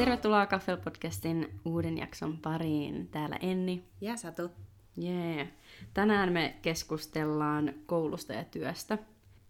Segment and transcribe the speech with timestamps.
[0.00, 3.08] Tervetuloa Kaffel-podcastin uuden jakson pariin.
[3.08, 3.84] Täällä Enni.
[4.00, 4.50] Ja Satu.
[4.96, 5.34] Jee.
[5.34, 5.48] Yeah.
[5.94, 8.98] Tänään me keskustellaan koulusta ja työstä.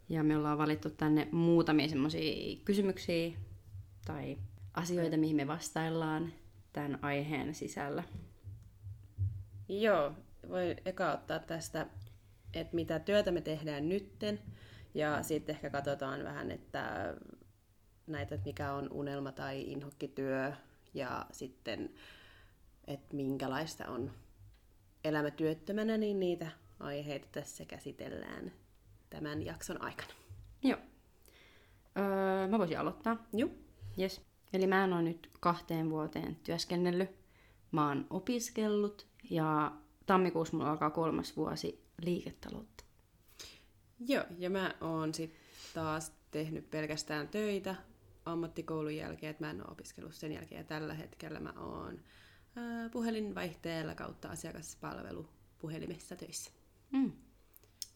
[0.09, 3.33] Ja me ollaan valittu tänne muutamia semmoisia kysymyksiä
[4.07, 4.39] tai
[4.75, 6.33] asioita, mihin me vastaillaan
[6.73, 8.03] tämän aiheen sisällä.
[9.69, 10.13] Joo,
[10.49, 11.87] voi eka ottaa tästä,
[12.55, 14.41] että mitä työtä me tehdään nytten.
[14.95, 17.15] Ja sitten ehkä katsotaan vähän, että
[18.07, 20.53] näitä, että mikä on unelma tai inhokkityö
[20.95, 21.91] ja sitten,
[22.87, 24.11] että minkälaista on
[25.05, 26.51] elämä työttömänä, niin niitä
[26.81, 28.53] aiheita tässä käsitellään
[29.11, 30.13] tämän jakson aikana.
[30.63, 30.79] Joo.
[31.99, 33.27] Öö, mä voisin aloittaa.
[33.33, 33.51] Joo.
[33.99, 34.21] Yes.
[34.53, 37.11] Eli mä en ole nyt kahteen vuoteen työskennellyt.
[37.73, 39.73] Mä oon opiskellut ja
[40.07, 42.85] tammikuussa mulla alkaa kolmas vuosi liiketaloutta.
[44.09, 45.41] Joo, ja mä oon sitten
[45.75, 47.75] taas tehnyt pelkästään töitä
[48.33, 50.59] ammattikoulun jälkeen, että mä en ole opiskellut sen jälkeen.
[50.59, 52.01] Ja tällä hetkellä mä oon
[52.57, 55.29] ää, puhelinvaihteella kautta asiakaspalvelu
[55.59, 56.51] puhelimessa töissä.
[56.93, 57.13] Mm.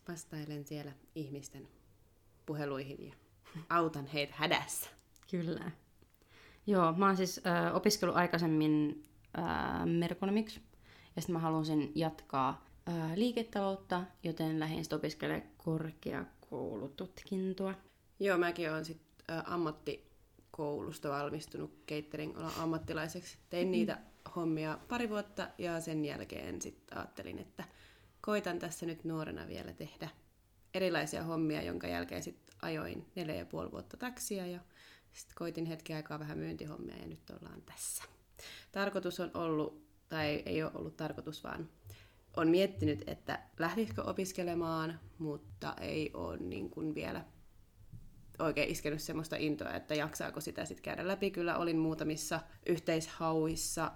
[0.09, 1.69] Vastailen siellä ihmisten
[2.47, 3.15] puheluihin ja
[3.71, 4.91] autan heitä hädässä.
[5.31, 5.71] Kyllä.
[6.67, 9.03] Joo, mä oon siis äh, opiskellut aikaisemmin
[9.39, 10.61] äh, merkonomiksi,
[11.17, 17.75] ja sitten mä halusin jatkaa äh, liiketaloutta, joten lähdin sitten opiskelemaan korkeakoulututkintoa.
[18.21, 19.43] Joo, mäkin oon sitten äh,
[20.55, 23.39] ammattikoulusta valmistunut catering ammattilaiseksi.
[23.51, 23.99] Tein niitä
[24.37, 27.65] hommia pari vuotta ja sen jälkeen sitten ajattelin, että
[28.21, 30.09] koitan tässä nyt nuorena vielä tehdä
[30.75, 34.61] erilaisia hommia, jonka jälkeen sitten ajoin neljä ja puoli vuotta taksia ja
[35.13, 38.05] sitten koitin hetki aikaa vähän myyntihommia ja nyt ollaan tässä.
[38.73, 41.69] Tarkoitus on ollut, tai ei ole ollut tarkoitus, vaan
[42.37, 47.25] on miettinyt, että lähtisikö opiskelemaan, mutta ei ole niin kuin vielä
[48.39, 51.31] oikein iskenyt semmoista intoa, että jaksaako sitä sitten käydä läpi.
[51.31, 53.93] Kyllä olin muutamissa yhteishauissa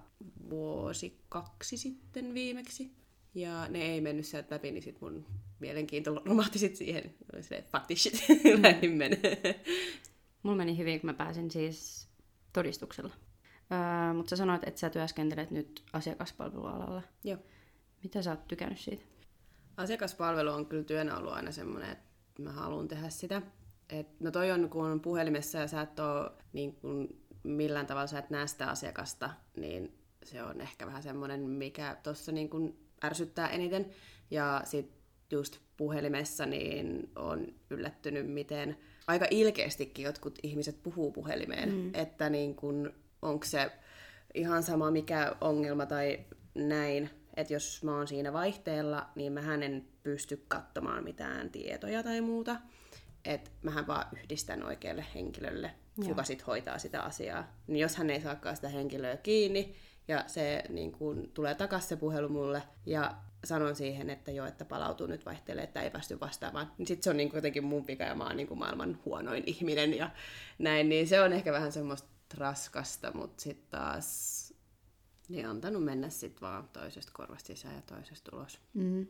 [0.50, 2.92] vuosi kaksi sitten viimeksi.
[3.34, 5.26] Ja ne ei mennyt sieltä läpi, niin sitten mun
[5.60, 7.14] mielenkiinto romahti sit siihen.
[7.32, 8.22] Oli silleen, fuck this shit,
[8.62, 9.64] lähdin menee.
[10.42, 12.08] Mulla meni hyvin, kun mä pääsin siis
[12.52, 13.14] todistuksella.
[13.72, 17.02] Öö, mutta sä sanoit, että sä työskentelet nyt asiakaspalvelualalla.
[17.24, 17.38] Joo.
[18.02, 19.04] Mitä sä oot tykännyt siitä?
[19.76, 22.04] Asiakaspalvelu on kyllä työnä ollut aina semmoinen, että
[22.42, 23.42] mä haluan tehdä sitä.
[23.90, 27.08] Et, no toi on, kun on puhelimessa ja sä et ole niin kun,
[27.42, 32.32] millään tavalla sä et näe sitä asiakasta, niin se on ehkä vähän semmoinen, mikä tuossa
[32.32, 33.86] niin kun ärsyttää eniten.
[34.30, 34.98] Ja sitten
[35.30, 38.76] just puhelimessa niin on yllättynyt, miten
[39.06, 41.90] aika ilkeästikin jotkut ihmiset puhuu puhelimeen, mm.
[41.94, 43.70] että niin kun, onko se
[44.34, 46.20] ihan sama mikä ongelma tai
[46.54, 52.20] näin, että jos mä oon siinä vaihteella, niin mä en pysty katsomaan mitään tietoja tai
[52.20, 52.56] muuta.
[53.28, 56.08] Että mähän vaan yhdistän oikealle henkilölle, Joo.
[56.08, 57.52] kuka sit hoitaa sitä asiaa.
[57.66, 59.74] Niin jos hän ei saakaan sitä henkilöä kiinni,
[60.08, 64.64] ja se niin kun, tulee takaisin se puhelu mulle, ja sanon siihen, että joo, että
[64.64, 66.72] palautuu nyt vaihtelee, että ei päästy vastaamaan.
[66.78, 69.94] Niin sitten se on niin jotenkin mun vika ja mä oon niin maailman huonoin ihminen
[69.94, 70.10] ja
[70.58, 74.38] näin, niin se on ehkä vähän semmoista raskasta, mutta sitten taas
[75.28, 78.60] niin antanut mennä sitten vaan toisesta korvasta sisään ja toisesta ulos.
[78.74, 79.06] Mm.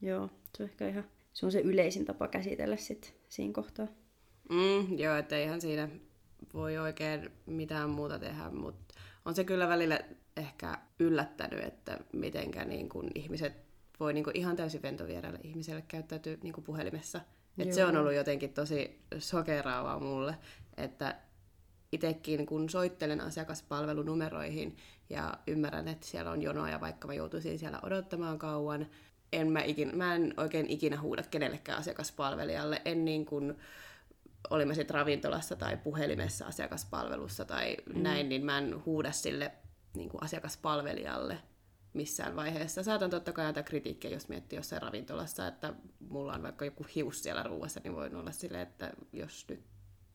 [0.00, 1.04] Joo, se on ehkä ihan
[1.38, 3.86] se on se yleisin tapa käsitellä sit siinä kohtaa.
[4.50, 5.88] Mm, joo, että eihän siinä
[6.54, 8.94] voi oikein mitään muuta tehdä, mutta
[9.24, 10.00] on se kyllä välillä
[10.36, 13.52] ehkä yllättänyt, että mitenkä niin kun ihmiset
[14.00, 17.20] voi niin kun ihan täysin ventovieraille ihmiselle käyttäytyä niin puhelimessa.
[17.58, 20.34] Et se on ollut jotenkin tosi sokeraavaa mulle,
[20.76, 21.16] että
[21.92, 24.76] itsekin kun soittelen asiakaspalvelunumeroihin
[25.10, 28.86] ja ymmärrän, että siellä on jonoja, vaikka mä joutuisin siellä odottamaan kauan,
[29.32, 33.54] en mä, ikin, mä en oikein ikinä huuda kenellekään asiakaspalvelijalle, en niin kuin
[34.50, 38.02] oli mä sitten ravintolassa tai puhelimessa asiakaspalvelussa tai mm.
[38.02, 39.52] näin, niin mä en huuda sille
[39.96, 41.38] niin kuin asiakaspalvelijalle
[41.92, 42.82] missään vaiheessa.
[42.82, 45.74] Saatan totta kai antaa kritiikkiä, jos miettii jossain ravintolassa, että
[46.08, 49.64] mulla on vaikka joku hius siellä ruuassa, niin voin olla silleen, että jos nyt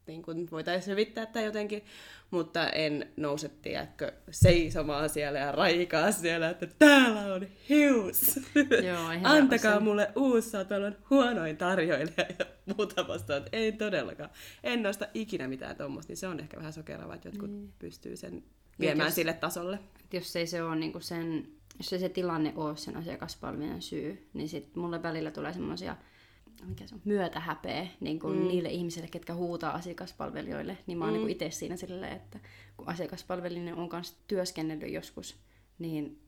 [0.08, 1.86] niin kuin voitaisiin hyvittää tai jotenkin,
[2.32, 8.40] mutta en nouse, tiedätkö, seisomaan siellä ja raikaa siellä, että täällä on hius.
[8.86, 9.84] Joo, Antakaa sen.
[9.84, 12.46] mulle uusi, on huonoin tarjoilija ja
[12.78, 13.44] muuta vastaan.
[13.52, 14.30] Ei todellakaan.
[14.64, 17.74] En nosta ikinä mitään tuommoista, niin se on ehkä vähän sokeravaa, että jotkut niin.
[17.80, 18.44] pystyy sen
[18.80, 19.80] viemään jos, sille tasolle.
[20.14, 21.48] Jos ei se ole niin kuin sen,
[21.78, 25.96] jos ei se tilanne ole sen asiakaspalvelun syy, niin sitten mulle välillä tulee semmoisia
[26.64, 28.48] mikä se on, myötähäpeä niin kuin mm.
[28.48, 31.28] niille ihmisille, ketkä huutaa asiakaspalvelijoille, niin mä oon niin mm.
[31.28, 32.40] niin itse siinä silleen, että
[32.78, 35.38] kun asiakaspalvelinen on kanssa työskennellyt joskus,
[35.80, 36.20] niin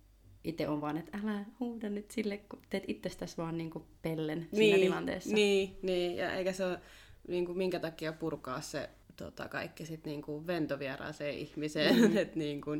[0.43, 4.39] itse on vaan, että älä huuda nyt sille, kun teet itsestäsi vaan niin kuin pellen
[4.39, 5.33] niin, siinä tilanteessa.
[5.35, 6.79] Niin, niin, ja eikä se ole
[7.27, 11.95] niin kuin minkä takia purkaa se tota, kaikki sitten niinku ventovieraaseen ihmiseen.
[11.95, 12.17] Mm.
[12.17, 12.71] että niinku,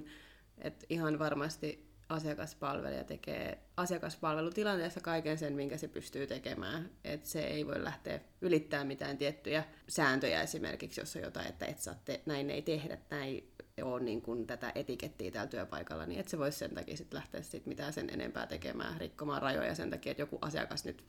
[0.58, 6.90] et ihan varmasti asiakaspalvelija tekee asiakaspalvelutilanteessa kaiken sen, minkä se pystyy tekemään.
[7.04, 11.80] Et se ei voi lähteä ylittämään mitään tiettyjä sääntöjä esimerkiksi, jos on jotain, että et
[11.80, 16.28] saa te- näin ei tehdä, näin ole niin kuin tätä etikettiä täällä työpaikalla, niin et
[16.28, 20.12] se voisi sen takia sit lähteä sit mitään sen enempää tekemään, rikkomaan rajoja sen takia,
[20.12, 21.06] että joku asiakas nyt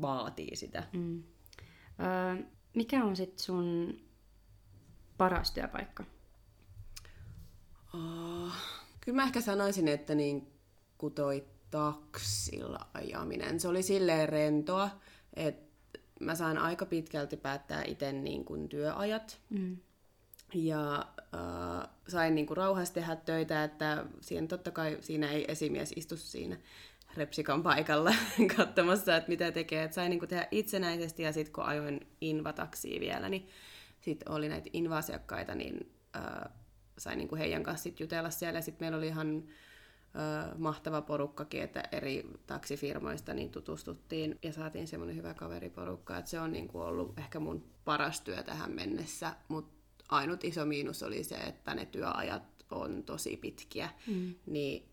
[0.00, 0.84] vaatii sitä.
[0.92, 1.22] Mm.
[2.00, 2.44] Öö,
[2.74, 3.98] mikä on sitten sun
[5.18, 6.04] paras työpaikka?
[7.94, 8.37] Oh,
[9.08, 10.52] kyllä mä ehkä sanoisin, että niin
[10.98, 14.90] kuin toi taksilla ajaminen, se oli silleen rentoa,
[15.34, 19.40] että mä saan aika pitkälti päättää itse niin kuin työajat.
[19.50, 19.76] Mm.
[20.54, 25.92] Ja äh, sain niin kuin rauhassa tehdä töitä, että siihen, totta kai siinä ei esimies
[25.96, 26.56] istu siinä
[27.16, 28.14] repsikan paikalla
[28.56, 29.84] katsomassa, että mitä tekee.
[29.84, 33.48] Että sain niin kuin tehdä itsenäisesti ja sitten kun ajoin invataksiin vielä, niin
[34.00, 36.52] sitten oli näitä inva-asiakkaita, niin äh,
[36.98, 38.60] sain niin kuin heidän kanssa sit jutella siellä.
[38.60, 39.44] Sitten meillä oli ihan
[40.16, 46.40] äh, mahtava porukkakin, että eri taksifirmoista niin tutustuttiin ja saatiin semmoinen hyvä kaveriporukka, että se
[46.40, 49.78] on niin kuin ollut ehkä mun paras työ tähän mennessä, mutta
[50.08, 54.34] ainut iso miinus oli se, että ne työajat on tosi pitkiä, mm.
[54.46, 54.88] niin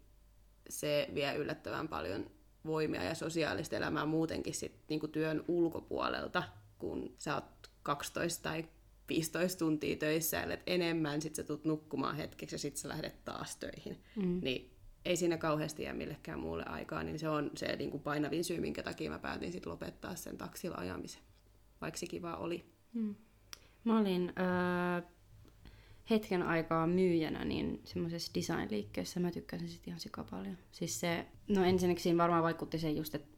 [0.69, 2.31] se vie yllättävän paljon
[2.65, 6.43] voimia ja sosiaalista elämää muutenkin sit, niin kuin työn ulkopuolelta,
[6.77, 8.65] kun sä oot 12 tai
[9.09, 13.55] 15 tuntia töissä, eli enemmän, sit sä tulet nukkumaan hetkeksi ja sitten sä lähdet taas
[13.55, 13.97] töihin.
[14.15, 14.39] Mm.
[14.43, 14.71] Niin
[15.05, 18.59] ei siinä kauheasti jää millekään muulle aikaa, niin se on se niin kuin painavin syy,
[18.59, 21.21] minkä takia mä päätin sit lopettaa sen taksilla ajamisen,
[21.81, 22.65] vaikka se kiva oli.
[22.93, 23.15] Mm.
[23.83, 25.03] Mä olin äh,
[26.09, 30.57] hetken aikaa myyjänä niin semmoisessa design-liikkeessä mä tykkäsin sitten ihan sika paljon.
[30.71, 33.37] Siis se, no ensinnäkin siinä varmaan vaikutti se just, että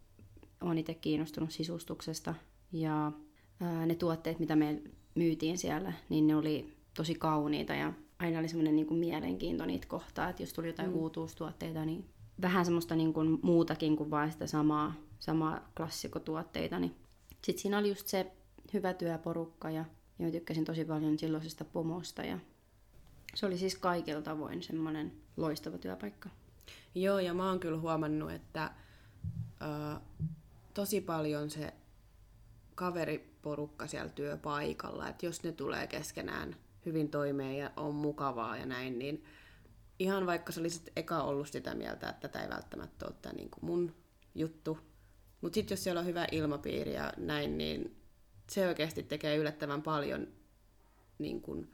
[0.62, 2.36] olen itse kiinnostunut sisustuksesta
[2.72, 3.12] ja
[3.60, 4.81] ää, ne tuotteet, mitä me
[5.18, 9.88] myytiin siellä, niin ne oli tosi kauniita ja aina oli semmoinen niin kuin mielenkiinto niitä
[9.88, 10.96] kohtaa, että jos tuli jotain mm.
[10.96, 12.06] uutuustuotteita, niin
[12.42, 16.96] vähän semmoista niin kuin muutakin kuin vain sitä samaa, samaa klassikotuotteita, niin
[17.42, 18.31] sitten siinä oli just se
[18.74, 19.86] hyvä työporukka ja,
[20.19, 22.40] ja tykkäsin tosi paljon silloisesta pomosta ja
[23.36, 26.30] se oli siis kaikilla tavoin semmoinen loistava työpaikka.
[26.96, 28.72] Joo, ja mä oon kyllä huomannut, että
[29.62, 30.00] ö,
[30.74, 31.74] tosi paljon se
[33.47, 36.55] kaveriporukka siellä työpaikalla, että jos ne tulee keskenään
[36.85, 39.23] hyvin toimeen ja on mukavaa ja näin, niin
[39.99, 43.49] ihan vaikka sä olisit eka ollut sitä mieltä, että tätä ei välttämättä ole tämä niin
[43.49, 43.95] kuin mun
[44.35, 44.77] juttu,
[45.41, 47.95] mutta sitten jos siellä on hyvä ilmapiiri ja näin, niin
[48.49, 50.27] se oikeasti tekee yllättävän paljon
[51.19, 51.71] niin kuin,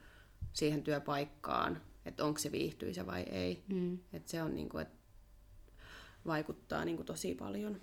[0.53, 3.63] siihen työpaikkaan, että onko se viihtyisä vai ei.
[3.67, 3.99] Mm.
[4.13, 4.97] Että se on niin kuin, että
[6.25, 7.81] vaikuttaa niin kuin tosi paljon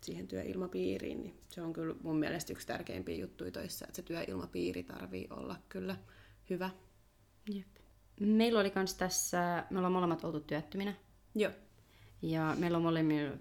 [0.00, 4.82] siihen työilmapiiriin, niin se on kyllä mun mielestä yksi tärkeimpiä juttuja töissä, että se työilmapiiri
[4.82, 5.96] tarvii olla kyllä
[6.50, 6.70] hyvä.
[7.50, 7.66] Jep.
[8.20, 10.94] Meillä oli myös tässä, me ollaan molemmat oltu työttöminä.
[11.34, 11.52] Joo.
[12.22, 13.36] Ja meillä on molemmilla,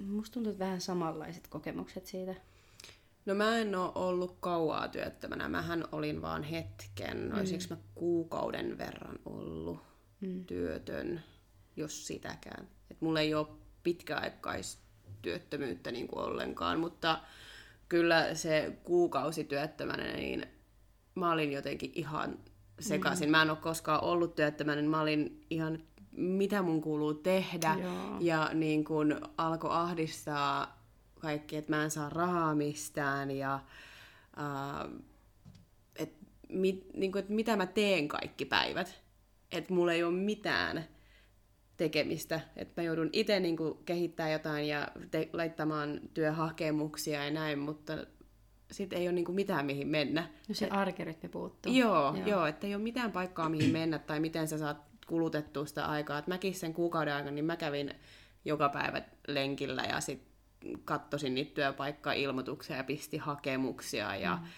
[0.00, 2.34] musta tuntuu, että vähän samanlaiset kokemukset siitä.
[3.26, 5.48] No mä en ole ollut kauaa työttömänä.
[5.48, 7.18] Mähän olin vaan hetken.
[7.18, 7.38] Mm.
[7.38, 9.80] Olisiko mä kuukauden verran ollut
[10.20, 10.44] mm.
[10.44, 11.22] työtön,
[11.76, 12.68] jos sitäkään.
[12.90, 13.46] Et mulla ei ole
[15.22, 17.18] pitkäaikaistyöttömyyttä niin kuin ollenkaan, mutta
[17.88, 20.46] kyllä se kuukausi työttömänä, niin
[21.14, 22.38] mä olin jotenkin ihan
[22.80, 23.28] sekaisin.
[23.28, 23.30] Mm.
[23.30, 25.78] Mä en ole koskaan ollut työttömänä, niin mä olin ihan
[26.12, 27.76] mitä mun kuuluu tehdä.
[27.82, 28.16] Joo.
[28.20, 30.82] Ja niin kun alkoi ahdistaa
[31.20, 33.60] kaikki, että mä en saa rahaa mistään ja
[34.36, 35.02] uh,
[35.96, 36.14] et,
[36.48, 39.02] mit, niin että mitä mä teen kaikki päivät.
[39.52, 40.84] Että mulla ei ole mitään
[41.76, 42.40] tekemistä.
[42.56, 47.92] Että mä joudun itse niin kehittämään jotain ja te- laittamaan työhakemuksia ja näin, mutta
[48.70, 50.28] sitten ei ole niin mitään mihin mennä.
[50.48, 51.72] No se arkerytmi puuttuu.
[51.72, 52.26] Joo, joo.
[52.26, 56.18] joo, että ei ole mitään paikkaa mihin mennä tai miten sä saat kulutettua sitä aikaa.
[56.18, 57.94] Et mäkin sen kuukauden aikana, niin mä kävin
[58.44, 60.32] joka päivä lenkillä ja sitten
[60.84, 64.48] kattosin niitä työpaikka-ilmoituksia ja pisti hakemuksia ja mm.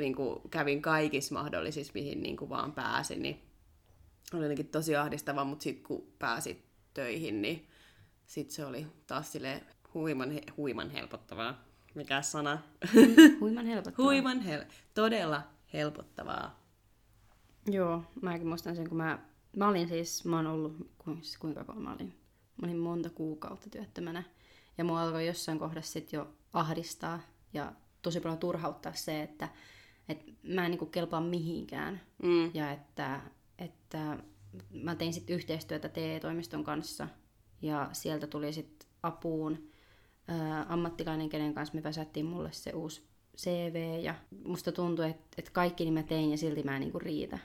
[0.00, 3.42] niin kuin, kävin kaikissa mahdollisissa, mihin niin kuin, vaan pääsin, niin
[4.32, 6.64] oli jotenkin tosi ahdistava, mutta sitten kun pääsit
[6.94, 7.68] töihin, niin
[8.26, 9.62] sitten se oli taas sille
[9.94, 11.64] huiman, huiman helpottavaa.
[11.94, 12.58] Mikä sana?
[13.40, 14.06] Huiman helpottavaa.
[14.10, 16.64] huiman hel- todella helpottavaa.
[17.66, 19.18] Joo, mäkin muistan sen, kun mä,
[19.56, 20.90] mä olin siis, mä oon ollut,
[21.38, 22.14] kuinka kauan mä olin?
[22.56, 24.22] Mä olin monta kuukautta työttömänä.
[24.78, 27.20] Ja mua alkoi jossain kohdassa sitten jo ahdistaa
[27.52, 29.48] ja tosi paljon turhauttaa se, että,
[30.08, 32.00] että mä en niinku kelpaa mihinkään.
[32.22, 32.50] Mm.
[32.54, 33.20] Ja että,
[33.58, 34.18] että
[34.70, 37.08] mä tein sitten yhteistyötä TE-toimiston kanssa
[37.62, 39.68] ja sieltä tuli sitten apuun
[40.28, 43.02] ää, ammattilainen, kenen kanssa me väsättiin mulle se uusi
[43.36, 46.98] CV ja musta tuntui, että, että kaikki niin mä tein ja silti mä en niinku
[46.98, 47.38] riitä.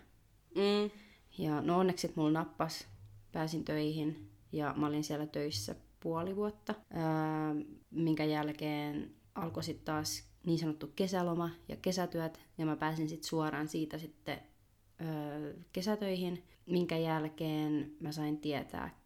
[0.56, 0.92] Mm.
[1.38, 2.88] Ja no onneksi sit mulla nappas,
[3.32, 7.56] pääsin töihin ja mä olin siellä töissä puoli vuotta, ää,
[7.92, 13.68] minkä jälkeen alkoi sitten taas niin sanottu kesäloma ja kesätyöt ja mä pääsin sitten suoraan
[13.68, 14.40] siitä sitten
[15.74, 19.00] kesätöihin, minkä jälkeen mä sain tietää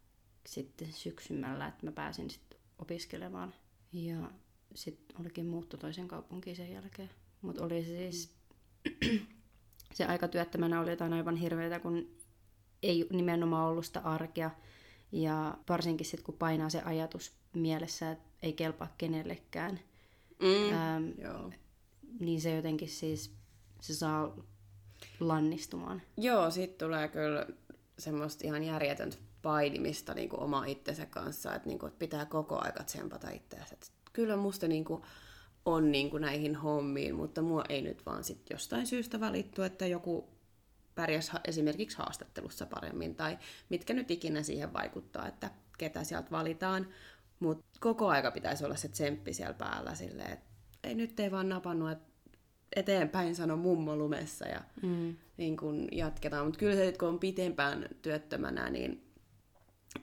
[0.45, 3.53] sitten syksymällä, että mä pääsin sitten opiskelemaan
[3.93, 4.31] ja
[4.75, 7.09] sitten olikin muutto toisen kaupunkiin sen jälkeen.
[7.41, 8.35] Mutta oli se siis,
[9.95, 12.07] se aika työttömänä oli jotain aivan hirveätä, kun
[12.83, 14.51] ei nimenomaan ollut sitä arkea.
[15.11, 19.79] Ja varsinkin sitten, kun painaa se ajatus mielessä, että ei kelpaa kenellekään,
[20.39, 20.73] Mm.
[20.73, 21.51] ähm, Joo.
[22.19, 23.33] niin se jotenkin siis,
[23.81, 24.35] se saa
[25.19, 26.01] lannistumaan.
[26.17, 27.47] Joo, sit tulee kyllä
[27.99, 32.59] semmoista ihan järjetöntä painimista niin kuin oma itsensä kanssa, että, niin kuin, että pitää koko
[32.61, 33.75] aika tsempata itseänsä.
[34.13, 35.03] Kyllä musta niin kuin,
[35.65, 39.85] on niin kuin näihin hommiin, mutta mua ei nyt vaan sit jostain syystä valittu, että
[39.85, 40.29] joku
[40.95, 43.37] pärjäs esimerkiksi haastattelussa paremmin, tai
[43.69, 46.87] mitkä nyt ikinä siihen vaikuttaa, että ketä sieltä valitaan.
[47.39, 50.45] Mutta koko aika pitäisi olla se tsemppi siellä päällä silleen, että
[50.83, 52.12] ei nyt ei vaan napannut, että
[52.75, 55.15] eteenpäin sano mummo lumessa ja Mm.
[55.37, 56.45] niin kun jatketaan.
[56.45, 59.03] Mutta kyllä se, kun on pitempään työttömänä, niin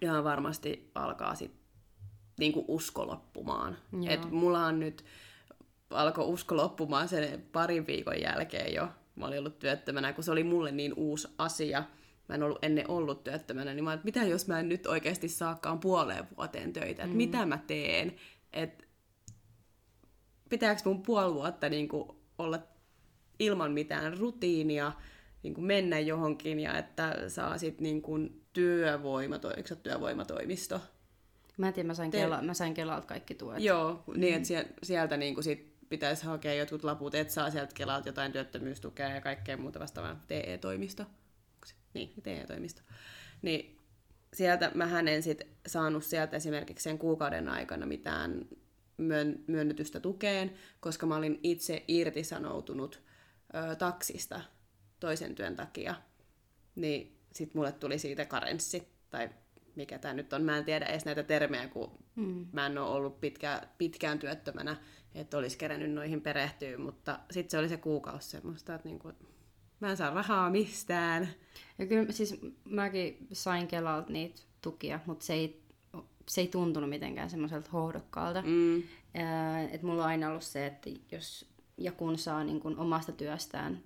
[0.01, 1.53] ihan varmasti alkaa sit
[2.39, 3.77] niin kuin usko loppumaan.
[3.93, 4.05] Joo.
[4.09, 5.05] Et mulla on nyt,
[5.91, 8.89] alkoi usko loppumaan sen parin viikon jälkeen jo.
[9.17, 11.85] Mä olin ollut työttömänä, kun se oli mulle niin uusi asia.
[12.29, 15.29] Mä en ollut ennen ollut työttömänä, niin mä että mitä jos mä en nyt oikeasti
[15.29, 17.13] saakaan puoleen vuoteen töitä, mm.
[17.13, 18.17] mitä mä teen,
[18.53, 18.85] että
[20.49, 22.59] pitääkö mun puoli vuotta niin kuin olla
[23.39, 24.93] ilman mitään rutiinia,
[25.43, 30.81] niin kuin mennä johonkin ja että saa sitten niin kuin työvoimato, eikö työvoimatoimisto?
[31.57, 33.63] Mä en tiedä, mä sain, Te- Kela, mä sain Kelalta kaikki tuet.
[33.63, 37.75] Joo, niin että sie- sieltä niin kuin sit pitäisi hakea jotkut laput, että saa sieltä
[37.75, 40.25] Kelalta jotain työttömyystukea ja kaikkea muuta vastaavaa.
[40.29, 41.05] TE-toimisto.
[41.95, 42.83] Niin, TE-toimisto.
[43.43, 43.79] Niin
[44.35, 48.47] sieltä mä en sit saanut sieltä esimerkiksi sen kuukauden aikana mitään
[49.47, 53.03] myönnetystä tukeen, koska mä olin itse irtisanoutunut
[53.55, 54.41] ö, taksista
[55.01, 55.95] toisen työn takia.
[56.75, 59.31] Niin sit mulle tuli siitä karenssi, tai
[59.77, 60.43] mikä tämä nyt on.
[60.43, 62.47] Mä en tiedä edes näitä termejä, kun Mm.
[62.53, 64.77] mä en ole ollut pitkä, pitkään työttömänä,
[65.15, 69.13] että olisi kerännyt noihin perehtyä, mutta sitten se oli se kuukausi semmoista, että niinku,
[69.81, 71.29] mä en saa rahaa mistään.
[71.79, 75.63] Ja kyllä siis mäkin sain Kelalta niitä tukia, mutta se ei,
[76.29, 78.43] se ei tuntunut mitenkään semmoiselta hohdokkaalta.
[78.47, 78.83] Mm.
[79.15, 83.13] Ää, Et mulla on aina ollut se, että jos ja kun saa niin kun omasta
[83.13, 83.81] työstään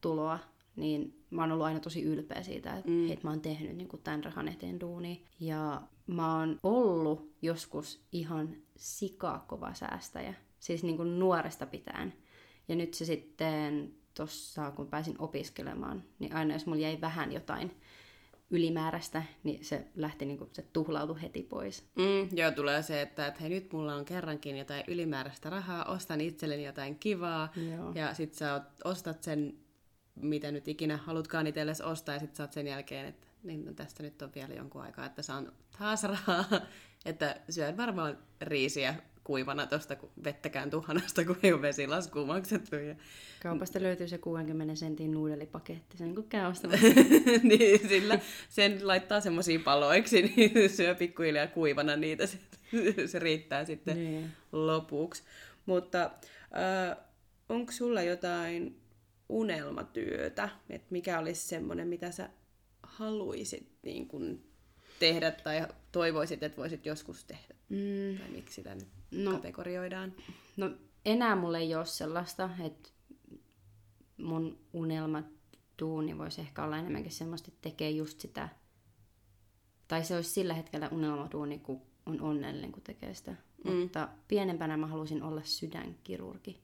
[0.00, 0.38] tuloa,
[0.76, 3.10] niin mä oon ollut aina tosi ylpeä siitä, että mm.
[3.10, 5.16] et mä oon tehnyt niin kun tämän rahan eteen duunia.
[5.40, 12.12] Ja mä oon ollut joskus ihan sikakova säästäjä, siis niin kun nuoresta pitäen.
[12.68, 17.70] Ja nyt se sitten tossa, kun pääsin opiskelemaan, niin aina jos mulla jäi vähän jotain
[18.50, 21.84] ylimääräistä, niin se lähti niin kuin, se tuhlautui heti pois.
[21.96, 26.20] Mm, joo, tulee se, että, että hei, nyt mulla on kerrankin jotain ylimääräistä rahaa, ostan
[26.20, 27.92] itselleni jotain kivaa, Joo.
[27.94, 29.54] ja sit sä ostat sen,
[30.14, 33.72] mitä nyt ikinä halutkaan itsellesi ostaa, ja sit sä oot sen jälkeen, että niin, no,
[33.72, 36.44] tästä nyt on vielä jonkun aikaa, että saan taas rahaa,
[37.04, 38.94] että syön varmaan riisiä
[39.30, 42.76] kuivana tosta kun vettäkään tuhanasta, kun ei ole vesilaskuun maksettu.
[42.76, 42.94] Ja...
[43.42, 46.86] Kaupasta löytyy se 60 sentin nuudelipaketti, sen kun käy ostamassa.
[47.42, 48.18] niin, sillä
[48.48, 52.38] sen laittaa semmoisiin paloiksi, niin syö pikkuhiljaa kuivana niitä, se,
[53.06, 54.30] se riittää sitten Niin.
[54.52, 55.22] lopuksi.
[55.66, 56.96] Mutta äh,
[57.48, 58.80] onko sulla jotain
[59.28, 62.28] unelmatyötä, että mikä olisi semmoinen, mitä sä
[62.82, 64.44] haluaisit niin kun
[64.98, 67.59] tehdä tai toivoisit, että voisit joskus tehdä?
[67.70, 69.30] Mm, Tai miksi sitä nyt No.
[69.32, 70.12] kategorioidaan?
[70.56, 70.70] no
[71.04, 72.88] enää mulla ei ole sellaista, että
[74.16, 75.22] mun unelma
[75.82, 78.48] duuni voisi ehkä olla enemmänkin semmoista, että tekee just sitä.
[79.88, 83.34] Tai se olisi sillä hetkellä unelmaduuni, kun on onnellinen, kun tekee sitä.
[83.64, 83.72] Mm.
[83.72, 86.60] Mutta pienempänä mä halusin olla sydänkirurgi.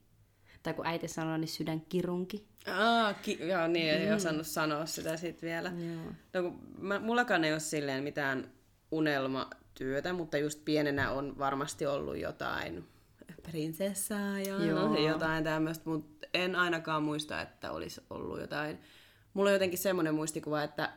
[0.63, 2.47] Tai kun äiti sanoi, niin sydänkirunki.
[2.67, 5.69] Aa, ki- joo, niin, ei osannut sanoa sitä sitten vielä.
[5.69, 6.11] Joo.
[6.33, 8.51] No, kun mä, mullakaan ei ole silleen mitään
[9.81, 12.87] unelmatyötä, mutta just pienenä on varmasti ollut jotain
[13.43, 15.07] prinsessaa ja Joo.
[15.07, 18.79] jotain tämmöistä, mutta en ainakaan muista, että olisi ollut jotain.
[19.33, 20.93] Mulla on jotenkin semmoinen muistikuva, että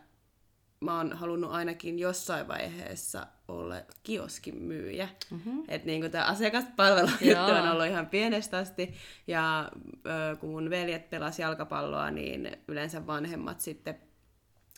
[0.81, 5.09] mä oon halunnut ainakin jossain vaiheessa olla kioskin myyjä.
[5.31, 5.63] Mm-hmm.
[5.69, 7.47] Että niinku tämä asiakaspalvelu Joo.
[7.47, 8.95] on ollut ihan pienestä asti.
[9.27, 9.71] Ja
[10.07, 14.01] ö, kun mun veljet pelas jalkapalloa, niin yleensä vanhemmat sitten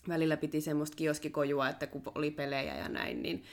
[0.08, 3.44] välillä piti semmoista kioskikojua, että kun oli pelejä ja näin, niin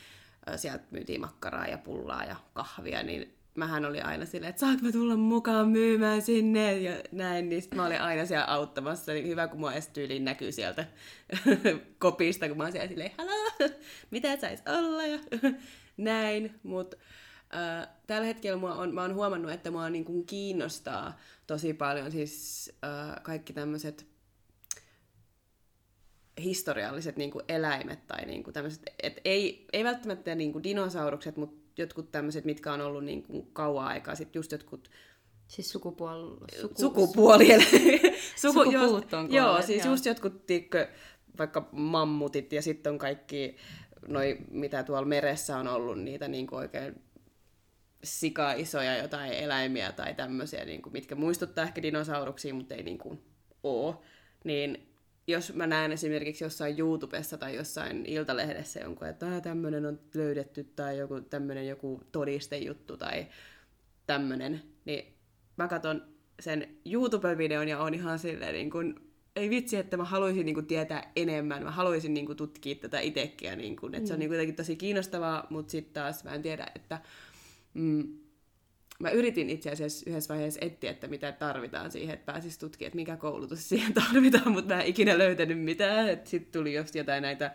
[0.55, 4.91] sieltä myytiin makkaraa ja pullaa ja kahvia, niin mähän oli aina silleen, että saanko mä
[4.91, 9.11] tulla mukaan myymään sinne ja näin, niin sit mä olin aina siellä auttamassa.
[9.11, 10.85] Niin hyvä, kun mua edes tyyliin näkyy sieltä
[11.99, 13.69] kopista, kun mä oon siellä silleen, haloo,
[14.11, 15.19] mitä sais olla ja
[15.97, 16.59] näin.
[16.63, 16.97] Mutta
[17.55, 21.17] äh, tällä hetkellä mua on, mä oon huomannut, että mua niin kuin kiinnostaa
[21.47, 24.07] tosi paljon siis äh, kaikki tämmöiset
[26.39, 31.37] historialliset niin kuin eläimet tai niin kuin tämmöiset, et ei, ei välttämättä niin kuin dinosaurukset,
[31.37, 34.89] mutta jotkut tämmöiset, mitkä on ollut niin kuin kauan aikaa, sitten just jotkut
[35.49, 36.37] Siis sukupuol...
[36.61, 36.81] suku...
[36.81, 37.47] sukupuoli.
[38.35, 39.93] Suku, Sukupuut on Joo, joo siis joo.
[39.93, 40.87] just jotkut tiikkö,
[41.37, 43.57] vaikka mammutit ja sitten on kaikki
[44.07, 47.01] noi, mitä tuolla meressä on ollut, niitä niin kuin oikein
[48.03, 52.97] sika isoja jotain eläimiä tai tämmöisiä, niin kuin, mitkä muistuttaa ehkä dinosauruksia, mutta ei niin
[52.97, 53.23] kuin
[53.63, 54.03] oo.
[54.43, 54.88] Niin
[55.31, 60.97] jos mä näen esimerkiksi jossain YouTubessa tai jossain iltalehdessä jonkun, että tämmöinen on löydetty tai
[60.97, 63.27] joku tämmöinen joku todistejuttu tai
[64.07, 65.13] tämmöinen, niin
[65.57, 66.01] mä katson
[66.39, 68.95] sen YouTube-videon ja on ihan silleen niin kuin,
[69.35, 72.99] ei vitsi, että mä haluaisin niin kuin, tietää enemmän, mä haluaisin niin kuin, tutkia tätä
[72.99, 74.07] itsekin, niin kuin, että mm.
[74.07, 74.31] se on mm.
[74.31, 77.01] niin kuin, tosi kiinnostavaa, mutta sitten taas mä en tiedä, että
[77.73, 78.17] mm,
[78.99, 82.95] mä yritin itse asiassa yhdessä vaiheessa etsiä, että mitä tarvitaan siihen, että pääsisi tutkimaan, että
[82.95, 86.19] mikä koulutus siihen tarvitaan, mutta mä en ikinä löytänyt mitään.
[86.23, 87.51] Sitten tuli just jotain näitä,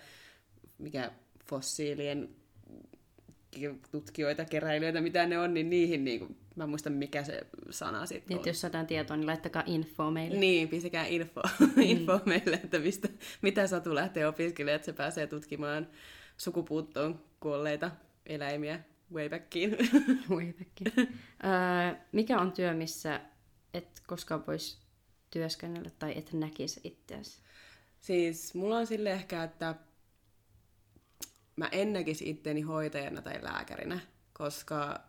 [0.78, 1.10] mikä
[1.46, 2.28] fossiilien
[3.90, 8.28] tutkijoita, keräilijöitä, mitä ne on, niin niihin niin kuin, mä muistan mikä se sana sitten
[8.28, 8.46] niin, on.
[8.46, 10.38] jos saadaan tietoa, niin laittakaa info meille.
[10.38, 11.82] Niin, pistäkää info, mm.
[11.82, 13.08] info meille, että mistä,
[13.42, 15.88] mitä Satu lähtee opiskelemaan, että se pääsee tutkimaan
[16.36, 17.90] sukupuuttoon kuolleita
[18.26, 18.80] eläimiä
[19.12, 19.76] Waybackiin.
[20.36, 20.92] Waybackiin.
[21.44, 23.20] öö, mikä on työ, missä
[23.74, 24.78] et koskaan voisi
[25.30, 27.40] työskennellä tai et näkisi itseäsi?
[28.00, 29.74] Siis mulla on sille ehkä, että
[31.56, 34.00] mä en näkisi itteni hoitajana tai lääkärinä,
[34.32, 35.00] koska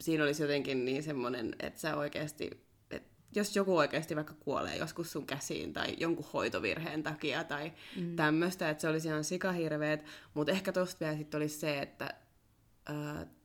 [0.00, 2.50] siinä olisi jotenkin niin semmoinen, että sä oikeasti,
[2.90, 8.16] että jos joku oikeasti vaikka kuolee joskus sun käsiin tai jonkun hoitovirheen takia tai mm.
[8.16, 12.14] tämmöistä, että se olisi ihan sikahirveet, mutta ehkä tosta vielä sitten olisi se, että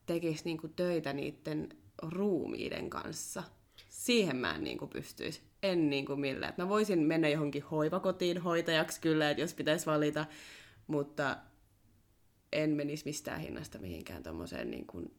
[0.05, 1.69] tekisi niinku töitä niiden
[2.01, 3.43] ruumiiden kanssa.
[3.89, 5.41] Siihen mä en niinku pystyisi.
[5.63, 6.49] En niinku millään.
[6.49, 10.25] Et mä voisin mennä johonkin hoivakotiin hoitajaksi kyllä, että jos pitäisi valita,
[10.87, 11.37] mutta
[12.51, 15.11] en menisi mistään hinnasta mihinkään tuommoiseen, niin kun,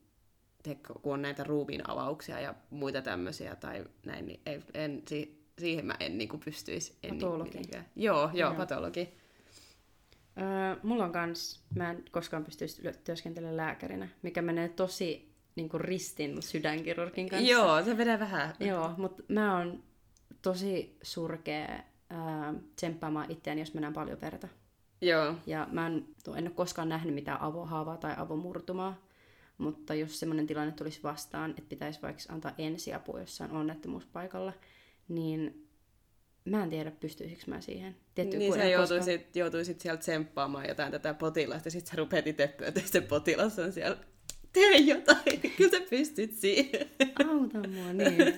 [1.02, 5.02] kun on näitä ruumiin avauksia ja muita tämmöisiä tai näin, niin en, en,
[5.58, 6.98] siihen mä en niin kuin pystyisi.
[7.02, 7.50] En patologi.
[7.50, 9.08] Niin joo, joo, joo, patologi.
[10.38, 15.80] Öö, mulla on kans, mä en koskaan pystyisi työskentelemään lääkärinä, mikä menee tosi niin kuin
[15.80, 17.50] ristin sydänkirurgin kanssa.
[17.50, 18.54] Joo, se menee vähän.
[18.60, 19.82] Joo, mutta mä oon
[20.42, 21.68] tosi surkea
[22.10, 24.48] ää, tsemppaamaan itseäni, jos mennään paljon verta.
[25.00, 25.34] Joo.
[25.46, 29.06] Ja mä en, en ole koskaan nähnyt mitään avohaavaa tai avomurtumaa,
[29.58, 34.52] mutta jos semmoinen tilanne tulisi vastaan, että pitäisi vaikka antaa ensiapua jossain onnettomuuspaikalla,
[35.08, 35.63] niin
[36.44, 37.96] mä en tiedä, pystyisikö mä siihen.
[38.14, 39.38] Tietty, niin sä joutuisit, koska...
[39.38, 43.96] joutuisit sieltä tsemppaamaan jotain tätä potilasta, sit sä rupeat itse että se potilas on siellä,
[44.52, 46.86] tee jotain, kyllä sä pystyt siihen.
[47.28, 48.34] Auta mua, niin.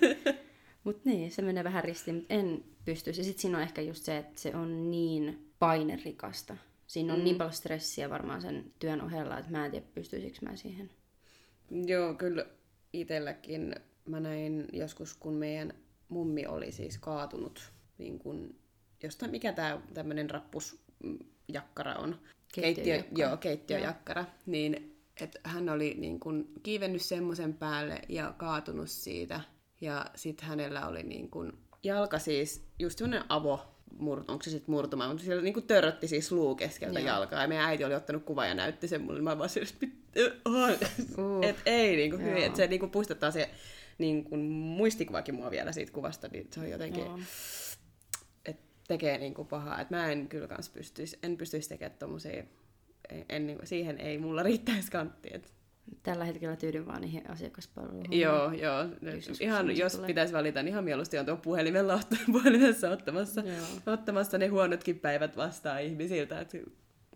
[0.85, 3.25] Mutta niin, se menee vähän ristiin, mutta en pystyisi.
[3.25, 6.57] Sitten siinä on ehkä just se, että se on niin painerikasta.
[6.87, 7.25] Siinä on mm.
[7.25, 10.91] niin paljon stressiä varmaan sen työn ohella, että mä en tiedä, pystyisikö mä siihen.
[11.71, 12.47] Joo, kyllä
[12.93, 15.73] itselläkin mä näin joskus, kun meidän
[16.09, 18.59] mummi oli siis kaatunut niin kuin,
[19.03, 22.19] jostain, mikä tämä tämmöinen rappusjakkara on.
[22.55, 24.21] Keittiö, joo, keittiöjakkara.
[24.21, 24.31] Joo.
[24.47, 29.41] Niin, että hän oli niin kuin, kiivennyt semmoisen päälle ja kaatunut siitä.
[29.81, 33.61] Ja sitten hänellä oli niin kuin, jalka siis, just semmoinen avo,
[33.99, 37.07] murt, onko se sitten murtuma, mutta siellä niinku törrötti siis luu keskeltä Joo.
[37.07, 37.43] jalkaa.
[37.43, 39.21] Ja meidän äiti oli ottanut kuva ja näytti sen mulle.
[39.21, 39.75] Mä vaan siis,
[40.49, 41.45] uh.
[41.45, 42.45] et ei niinku hyvin.
[42.45, 43.51] Että se niinku puistettaa se
[43.99, 47.05] niinku, muistikuvakin mua vielä siitä kuvasta, niin se on jotenkin...
[47.05, 47.19] Joo
[48.89, 49.81] tekee niin kuin pahaa.
[49.81, 52.45] Et mä en kyllä kans pystyisi, en pystyisi tekemään tommosia,
[53.29, 55.29] en, niin kuin, siihen ei mulla riittäisi kantti.
[55.33, 55.53] Et.
[56.03, 58.21] Tällä hetkellä tyydyn vaan niihin asiakaspalveluihin.
[58.21, 58.85] Joo, joo.
[59.41, 60.07] ihan, jos tulee.
[60.07, 62.01] pitäisi valita, niin ihan mieluusti on tuon puhelimella,
[62.33, 63.43] puhelimessa ottamassa,
[63.87, 66.41] ottamassa ne huonotkin päivät vastaan ihmisiltä.
[66.41, 66.53] Et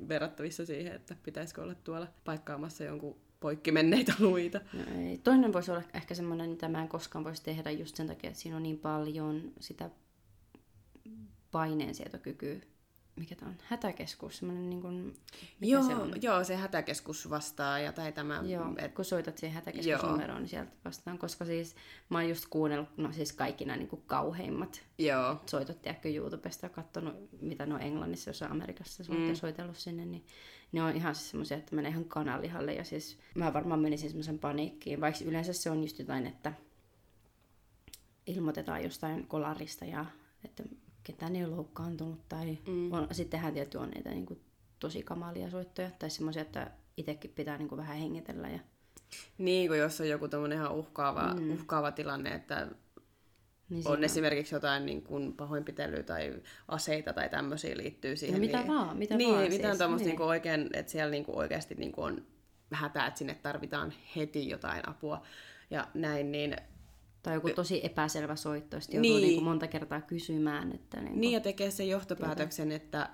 [0.09, 4.61] verrattavissa siihen, että pitäisikö olla tuolla paikkaamassa jonkun poikki menneitä luita.
[4.73, 5.19] No ei.
[5.19, 8.41] Toinen voisi olla ehkä semmoinen, mitä mä en koskaan voisi tehdä just sen takia, että
[8.41, 9.91] siinä on niin paljon sitä
[11.51, 12.57] paineensietokykyä,
[13.17, 15.17] mikä tämä on, hätäkeskus, semmoinen niin kuin,
[15.61, 16.23] mikä Joo, se on?
[16.23, 18.43] joo, se hätäkeskus vastaa ja tai tämä...
[18.47, 21.77] Joo, et, kun soitat siihen hätäkeskusnumeroon, niin sieltä vastaan, koska siis
[22.09, 26.71] mä oon just kuunnellut, no siis kaikki nämä niin kauheimmat joo, soitot, tiedätkö, YouTubesta ja
[26.71, 29.35] katsonut, mitä ne on Englannissa, jossain Amerikassa mm.
[29.35, 30.25] soitellut sinne, niin
[30.73, 34.39] ne on ihan siis semmoisia, että menee ihan kanalihalle ja siis mä varmaan menisin semmoisen
[34.39, 36.53] paniikkiin, vaikka yleensä se on just jotain, että
[38.27, 40.07] ilmoitetaan jostain kolarista ja
[40.45, 40.63] että
[41.03, 42.93] ketään ei ole loukkaantunut tai mm.
[42.93, 44.41] on, sittenhän tietty on niitä niin kuin,
[44.79, 48.59] tosi kamalia soittoja tai semmoisia, että itsekin pitää niin kuin, vähän hengitellä ja
[49.39, 51.53] Niin, kun jos on joku ihan uhkaava, mm.
[51.53, 52.69] uhkaava tilanne, että
[53.71, 56.35] niin on esimerkiksi jotain niin kuin pahoinpitelyä tai
[56.69, 58.41] aseita tai tämmöisiä liittyy siihen.
[58.41, 59.97] No mitä niin, vaan, mitä niin, vaan mitään siis, niin.
[59.97, 60.09] niin.
[60.09, 62.27] niin oikein, että siellä niin kuin oikeasti niin kuin on
[62.73, 65.23] hätä, että sinne tarvitaan heti jotain apua
[65.71, 66.57] ja näin, niin
[67.23, 69.29] Tai joku tosi epäselvä soitto, sitten joutuu Niin.
[69.29, 69.45] niin.
[69.45, 73.11] Monta kertaa kysymään, että niin Niin ja tekee sen johtopäätöksen, että,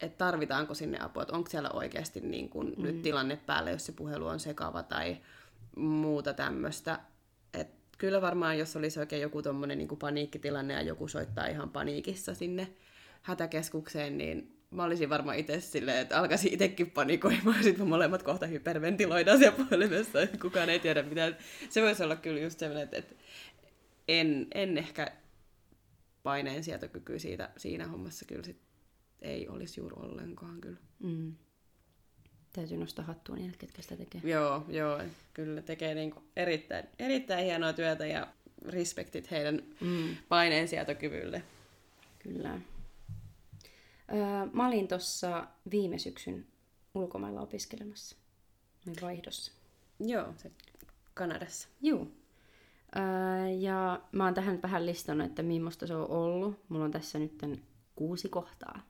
[0.00, 2.82] että tarvitaanko sinne apua, että onko siellä oikeasti niin kuin mm.
[2.82, 5.16] nyt tilanne päällä, jos se puhelu on sekava tai
[5.76, 7.00] muuta tämmöistä.
[7.54, 11.70] Et kyllä varmaan, jos olisi oikein joku tommonen niin kuin paniikkitilanne ja joku soittaa ihan
[11.70, 12.72] paniikissa sinne
[13.22, 18.46] hätäkeskukseen, niin mä olisin varmaan itse silleen, että alkaisin itsekin panikoimaan, sitten me molemmat kohta
[18.46, 21.36] hyperventiloidaan siellä puhelimessa, että kukaan ei tiedä mitään.
[21.70, 23.14] Se voisi olla kyllä just semmoinen, että, että
[24.08, 25.12] en, en ehkä
[26.22, 28.56] paineen sietokyky siitä, siinä hommassa kyllä sit
[29.22, 30.78] ei olisi juuri ollenkaan kyllä.
[30.98, 31.34] Mm.
[32.52, 34.20] Täytyy nostaa hattua niille, ketkä sitä tekee.
[34.24, 35.02] Joo, joo,
[35.34, 38.26] kyllä tekee niinku erittäin, erittäin hienoa työtä ja
[38.68, 40.16] respektit heidän Mm.
[40.28, 41.42] paineen sietokyvylle.
[42.18, 42.58] Kyllä.
[44.12, 46.46] Öö, mä olin tuossa viime syksyn
[46.94, 48.16] ulkomailla opiskelemassa.
[48.86, 49.52] Olin vaihdossa.
[50.00, 50.50] Joo, se
[51.14, 51.68] Kanadassa.
[51.82, 52.12] Juu.
[52.96, 56.60] Öö, ja mä oon tähän vähän listannut, että millaista se on ollut.
[56.68, 57.42] Mulla on tässä nyt
[57.96, 58.80] kuusi kohtaa.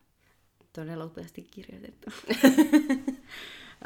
[0.73, 2.11] Todella upeasti kirjoitettu.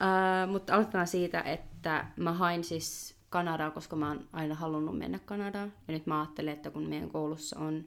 [0.02, 5.18] öö, mutta aloitetaan siitä, että mä hain siis Kanadaa, koska mä oon aina halunnut mennä
[5.18, 5.72] Kanadaan.
[5.88, 7.84] Ja nyt mä ajattelen, että kun meidän koulussa on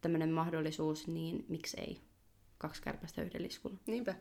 [0.00, 2.00] tämmöinen mahdollisuus, niin miksi ei?
[2.62, 3.76] Kaksi kärpästä yhden liskulla.
[3.86, 4.14] Niinpä.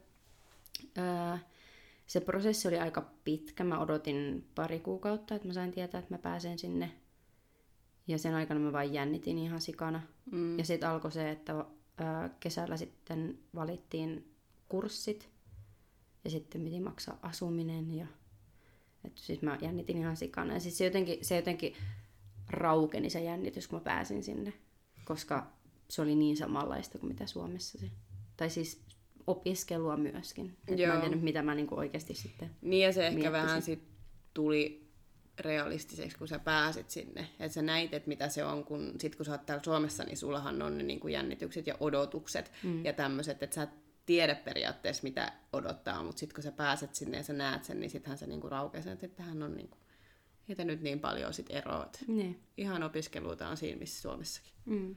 [0.98, 1.38] Öö,
[2.08, 3.64] se prosessi oli aika pitkä.
[3.64, 6.92] Mä odotin pari kuukautta, että mä sain tietää, että mä pääsen sinne.
[8.08, 10.02] Ja sen aikana mä vain jännitin ihan sikana.
[10.32, 10.60] Mm.
[10.60, 14.36] Ja sitten alkoi se, että öö, kesällä sitten valittiin
[14.70, 15.30] kurssit.
[16.24, 17.94] Ja sitten piti maksaa asuminen.
[17.94, 18.08] Ja...
[19.06, 20.54] Että siis mä jännitin ihan sikana.
[20.54, 21.74] Ja siis se jotenkin, se jotenkin
[22.50, 24.54] raukeni se jännitys, kun mä pääsin sinne.
[25.04, 25.52] Koska
[25.90, 27.92] se oli niin samanlaista kuin mitä Suomessa se.
[28.38, 28.82] Tai siis
[29.28, 30.58] opiskelua myöskin.
[30.68, 30.96] Et mä Joo.
[30.96, 32.50] en tiedä, mitä mä niinku oikeasti sitten...
[32.62, 33.48] Niin ja se ehkä Miettisin.
[33.48, 33.84] vähän sit
[34.34, 34.92] tuli
[35.40, 37.28] realistiseksi, kun sä pääsit sinne.
[37.40, 40.18] Että sä näit, että mitä se on, kun sit kun sä oot täällä Suomessa, niin
[40.18, 42.86] sullahan on ne niinku jännitykset ja odotukset mm.
[42.86, 43.70] ja tämmöiset, että sä et
[44.06, 47.90] tiedä periaatteessa, mitä odottaa, mutta sitten kun sä pääset sinne ja sä näet sen, niin
[47.90, 49.78] sittenhän se niinku raukeaa, että tähän on niinku,
[50.60, 51.90] ei nyt niin paljon sit eroa.
[52.08, 52.44] Niin.
[52.58, 54.54] Ihan opiskeluita on siinä, missä Suomessakin.
[54.66, 54.96] Mm.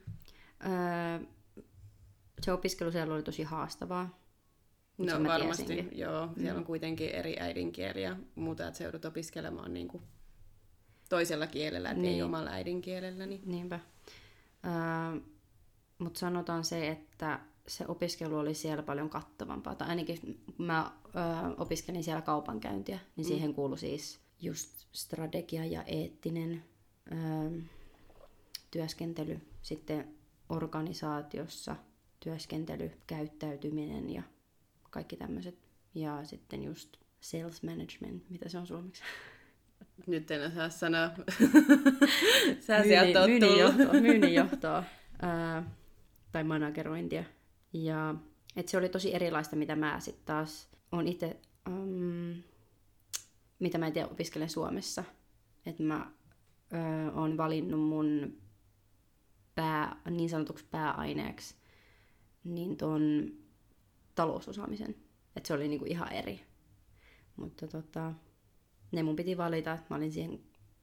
[0.64, 1.26] Öö,
[2.40, 4.24] se opiskelu siellä oli tosi haastavaa.
[4.98, 5.98] No varmasti, tiesinkin.
[5.98, 6.28] joo.
[6.38, 10.02] Siellä on kuitenkin eri äidinkieliä ja muuta, että se joudut opiskelemaan niin kuin
[11.08, 12.14] toisella kielellä, että niin.
[12.14, 13.26] ei omalla äidinkielellä.
[13.26, 13.42] Niin...
[13.46, 13.80] Niinpä.
[14.64, 15.20] Öö,
[15.98, 19.74] Mutta sanotaan se, että se opiskelu oli siellä paljon kattavampaa.
[19.74, 21.22] Tai ainakin kun mä öö,
[21.58, 26.64] opiskelin siellä kaupankäyntiä, niin siihen kuului siis just strategia ja eettinen
[27.12, 27.50] öö,
[28.70, 29.40] työskentely.
[29.62, 30.14] Sitten
[30.48, 31.76] organisaatiossa
[32.24, 34.22] työskentely, käyttäytyminen ja
[34.90, 35.58] kaikki tämmöiset.
[35.94, 39.02] Ja sitten just sales management, mitä se on suomeksi?
[40.06, 41.10] Nyt en osaa sanoa.
[42.66, 43.60] Sä sieltä oot myynnin tullut.
[43.60, 44.84] johtoa, myynnin johtoa
[45.22, 45.70] ää,
[46.32, 47.24] tai managerointia.
[47.72, 48.14] Ja
[48.56, 51.36] et se oli tosi erilaista, mitä mä sitten taas on itse,
[51.68, 52.42] um,
[53.58, 55.04] mitä mä en tiedä, opiskelen Suomessa.
[55.66, 56.10] Että mä
[57.14, 58.36] oon valinnut mun
[59.54, 61.54] pää, niin sanotuksi pääaineeksi
[62.44, 63.32] niin ton
[64.14, 64.94] talousosaamisen.
[65.36, 66.40] Että se oli niinku ihan eri.
[67.36, 68.12] Mutta tota,
[68.92, 70.40] ne mun piti valita, että mä olin siihen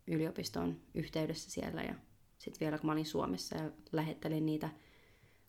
[0.08, 1.96] yliopistoon yhteydessä siellä ja
[2.38, 4.70] sitten vielä kun mä olin Suomessa ja lähettelin niitä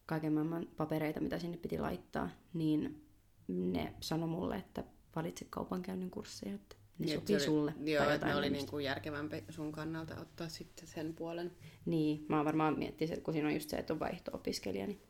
[0.07, 3.07] kaiken maailman papereita, mitä sinne piti laittaa, niin
[3.49, 4.85] ne sanoi mulle, että
[5.17, 7.75] valitse kaupankäynnin kursseja, että ne Niin, sopii se sulle.
[7.81, 8.65] Oli, joo, että ne oli tämmöistä.
[8.65, 11.53] niinku järkevämpi sun kannalta ottaa sitten sen puolen.
[11.85, 15.03] Niin, mä oon varmaan miettinyt, että kun siinä on just se, että on vaihto-opiskelija, niin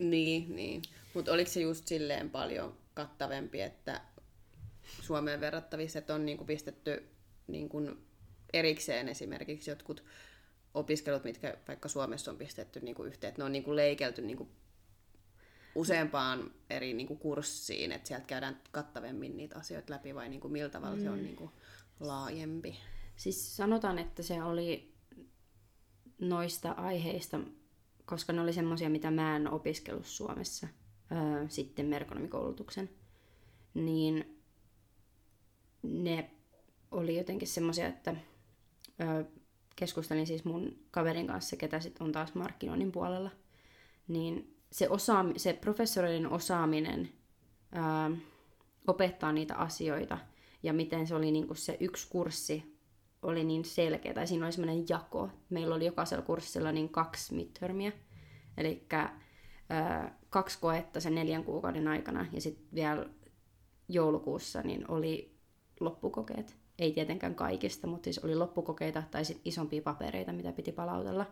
[0.00, 0.82] Niin, niin.
[1.14, 4.00] Mutta oliko se just silleen paljon kattavempi, että
[5.02, 7.08] Suomeen verrattavissa, että on niinku pistetty
[7.46, 7.82] niinku
[8.52, 10.04] erikseen esimerkiksi jotkut
[10.74, 14.48] opiskelut, mitkä vaikka Suomessa on pistetty niinku yhteen, että ne on niinku leikelty niinku
[15.74, 20.52] useampaan eri niin kuin kurssiin, että sieltä käydään kattavemmin niitä asioita läpi vai niin kuin
[20.52, 21.02] millä tavalla mm.
[21.02, 21.50] se on niin kuin
[22.00, 22.78] laajempi?
[23.16, 24.94] Siis sanotaan, että se oli
[26.18, 27.40] noista aiheista,
[28.10, 30.68] koska ne oli semmoisia, mitä mä en opiskellut Suomessa
[31.12, 32.90] öö, sitten merkonomikoulutuksen,
[33.74, 34.40] niin
[35.82, 36.30] ne
[36.90, 38.16] oli jotenkin semmoisia, että
[39.00, 39.24] öö,
[39.76, 43.30] keskustelin siis mun kaverin kanssa, ketä sitten on taas markkinoinnin puolella,
[44.08, 47.08] niin se, osaam- se professoreiden osaaminen
[47.72, 48.10] ää,
[48.86, 50.18] opettaa niitä asioita
[50.62, 52.69] ja miten se oli niinku se yksi kurssi
[53.22, 55.30] oli niin selkeä, tai siinä oli semmoinen jako.
[55.50, 57.92] Meillä oli jokaisella kurssilla niin kaksi midtermiä,
[58.56, 58.86] eli
[60.30, 63.06] kaksi koetta sen neljän kuukauden aikana, ja sitten vielä
[63.88, 65.34] joulukuussa niin oli
[65.80, 66.56] loppukokeet.
[66.78, 71.26] Ei tietenkään kaikista, mutta siis oli loppukokeita tai sitten isompia papereita, mitä piti palautella.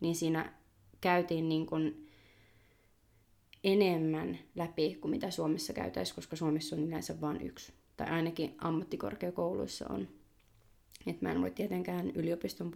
[0.00, 0.52] Niin siinä
[1.00, 2.06] käytiin niin kun
[3.64, 7.72] enemmän läpi kuin mitä Suomessa käytäisiin, koska Suomessa on yleensä vain yksi.
[7.96, 10.08] Tai ainakin ammattikorkeakouluissa on.
[11.06, 12.70] Et mä en voi tietenkään yliopiston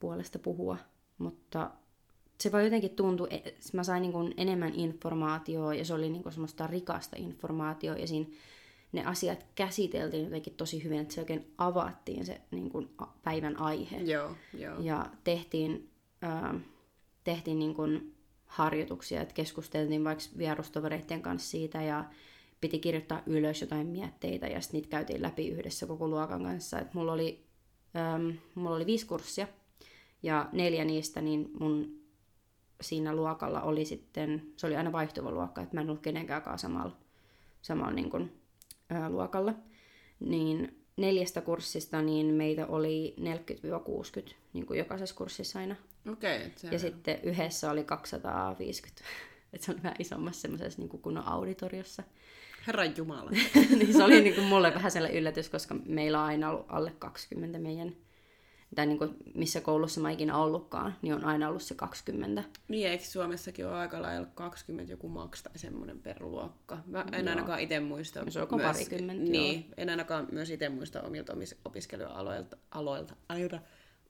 [0.00, 0.76] puolesta puhua,
[1.18, 1.70] mutta
[2.40, 6.66] se voi jotenkin tuntua, että mä sain niin enemmän informaatiota ja se oli niin semmoista
[6.66, 8.30] rikasta informaatiota ja siinä
[8.92, 12.90] ne asiat käsiteltiin jotenkin tosi hyvin, että se oikein avattiin se niin kuin
[13.22, 13.96] päivän aihe.
[13.96, 14.80] Joo, joo.
[14.80, 15.90] Ja tehtiin,
[16.24, 16.60] äh,
[17.24, 18.14] tehtiin niin kuin
[18.46, 22.04] harjoituksia, että keskusteltiin vaikka vierustovereiden kanssa siitä ja
[22.60, 26.78] piti kirjoittaa ylös jotain mietteitä ja sitten niitä käytiin läpi yhdessä koko luokan kanssa.
[26.78, 27.47] Et mulla, oli,
[27.96, 29.48] ähm, mulla oli viisi kurssia
[30.22, 31.98] ja neljä niistä niin mun
[32.80, 36.96] siinä luokalla oli sitten, se oli aina vaihtuva luokka, että mä en ollut kenenkään samalla,
[37.62, 38.32] samalla niin kuin,
[38.90, 39.54] ää, luokalla.
[40.20, 43.14] Niin neljästä kurssista niin meitä oli
[44.30, 45.76] 40-60 niin kuin jokaisessa kurssissa aina.
[46.12, 46.78] Okay, ja on...
[46.78, 49.04] sitten yhdessä oli 250.
[49.52, 52.02] Et se oli vähän isommassa semmoisessa niin kunnon auditoriossa.
[52.68, 53.30] Herran Jumala.
[53.78, 56.92] niin se oli niin kuin mulle vähän sellainen yllätys, koska meillä on aina ollut alle
[56.98, 57.92] 20 meidän
[58.74, 62.44] tai niin kuin missä koulussa mä ikinä ollutkaan, niin on aina ollut se 20.
[62.68, 66.78] Niin, eikö Suomessakin ole aika lailla 20 joku maks tai semmoinen per luokka?
[66.86, 67.30] Mä en joo.
[67.30, 68.30] ainakaan itse muista.
[68.30, 69.74] Se on myös, parikymmentä, Niin, joo.
[69.76, 71.32] en ainakaan myös itse muista omilta
[71.64, 73.60] opiskelijoilta aloilta, ajoilta,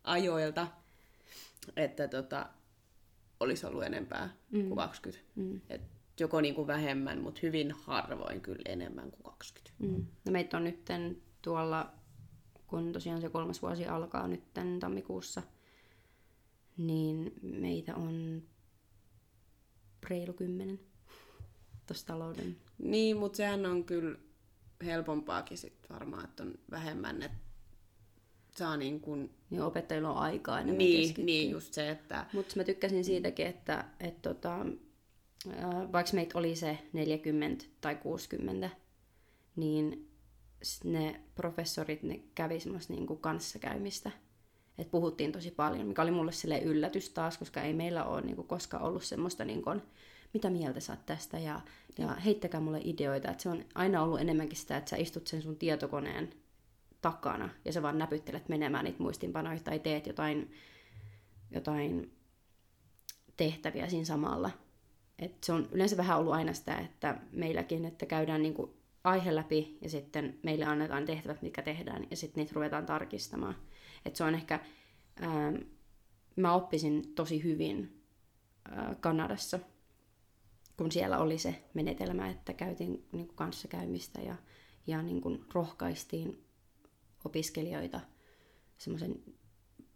[0.04, 0.66] ajoilta,
[1.76, 2.46] että tota,
[3.40, 4.62] olisi ollut enempää mm.
[4.68, 5.24] kuin 20.
[5.34, 5.60] Mm.
[5.68, 9.70] Et joko niin kuin vähemmän, mutta hyvin harvoin kyllä enemmän kuin 20.
[9.78, 10.06] Mm.
[10.24, 10.90] No meitä on nyt
[11.42, 11.92] tuolla
[12.68, 14.42] kun tosiaan se kolmas vuosi alkaa nyt
[14.80, 15.42] tammikuussa,
[16.76, 18.42] niin meitä on
[20.10, 20.80] reilu kymmenen
[21.86, 22.56] tuossa talouden.
[22.78, 24.18] Niin, mutta sehän on kyllä
[24.84, 27.38] helpompaakin sit varmaan, että on vähemmän, että
[28.56, 29.30] saa niin kuin...
[29.50, 31.14] Niin opettajilla on aikaa enemmän niin.
[31.18, 32.26] Niin, just se, että...
[32.32, 34.66] Mutta mä tykkäsin siitäkin, että, että tota,
[35.92, 38.70] vaikka meitä oli se 40 tai 60,
[39.56, 40.10] niin
[40.84, 44.10] ne professorit, ne kävi semmoista niin kuin kanssakäymistä.
[44.78, 48.36] Et puhuttiin tosi paljon, mikä oli mulle sille yllätys taas, koska ei meillä ole niin
[48.36, 49.82] kuin koskaan ollut semmoista, niin kuin,
[50.34, 51.60] mitä mieltä saat tästä ja,
[51.98, 53.30] ja heittäkää mulle ideoita.
[53.30, 56.30] Et se on aina ollut enemmänkin sitä, että sä istut sen sun tietokoneen
[57.00, 60.52] takana ja sä vaan näpyttelet menemään niitä muistinpanoja tai teet jotain,
[61.50, 62.12] jotain
[63.36, 64.50] tehtäviä siinä samalla.
[65.18, 69.78] Et se on yleensä vähän ollut aina sitä, että meilläkin, että käydään niinku aihe läpi
[69.80, 73.56] ja sitten meille annetaan tehtävät, mitkä tehdään ja sitten niitä ruvetaan tarkistamaan.
[74.04, 74.60] Et se on ehkä,
[75.20, 75.52] ää,
[76.36, 78.02] mä oppisin tosi hyvin
[78.70, 79.58] ää, Kanadassa,
[80.76, 84.36] kun siellä oli se menetelmä, että käytiin niin kuin kanssakäymistä ja,
[84.86, 86.44] ja niin kuin rohkaistiin
[87.24, 88.00] opiskelijoita
[88.78, 89.22] semmoisen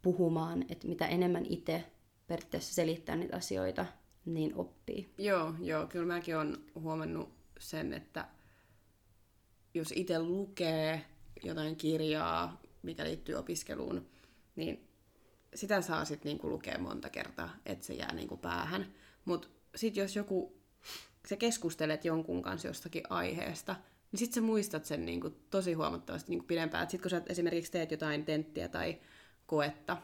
[0.02, 1.84] puhumaan, että mitä enemmän itse
[2.26, 3.86] periaatteessa selittää niitä asioita,
[4.24, 5.14] niin oppii.
[5.18, 8.28] Joo, joo, kyllä mäkin olen huomannut sen, että
[9.74, 11.04] jos itse lukee
[11.42, 14.06] jotain kirjaa, mikä liittyy opiskeluun,
[14.56, 14.88] niin
[15.54, 18.94] sitä saa sitten niinku lukea monta kertaa, että se jää niinku päähän.
[19.24, 20.56] Mutta sitten jos joku,
[21.28, 23.76] sä keskustelet jonkun kanssa jostakin aiheesta,
[24.12, 26.90] niin sitten sä muistat sen niinku tosi huomattavasti niinku pidempään.
[26.90, 28.98] Sitten kun sä esimerkiksi teet jotain tenttiä tai
[29.46, 29.96] koetta,